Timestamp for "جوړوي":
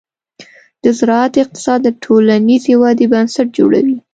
3.57-3.97